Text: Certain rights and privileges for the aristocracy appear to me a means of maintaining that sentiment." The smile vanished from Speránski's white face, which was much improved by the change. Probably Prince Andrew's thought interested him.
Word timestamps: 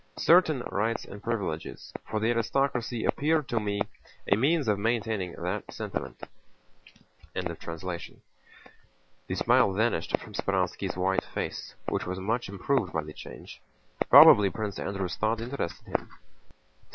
Certain 0.17 0.61
rights 0.71 1.05
and 1.05 1.21
privileges 1.21 1.93
for 2.09 2.19
the 2.19 2.31
aristocracy 2.31 3.05
appear 3.05 3.43
to 3.43 3.59
me 3.59 3.79
a 4.31 4.35
means 4.35 4.67
of 4.67 4.79
maintaining 4.79 5.33
that 5.33 5.71
sentiment." 5.71 6.23
The 7.35 8.01
smile 9.35 9.73
vanished 9.73 10.17
from 10.17 10.33
Speránski's 10.33 10.97
white 10.97 11.23
face, 11.23 11.75
which 11.87 12.07
was 12.07 12.17
much 12.19 12.49
improved 12.49 12.91
by 12.93 13.03
the 13.03 13.13
change. 13.13 13.61
Probably 14.09 14.49
Prince 14.49 14.79
Andrew's 14.79 15.17
thought 15.17 15.39
interested 15.39 15.85
him. 15.85 16.09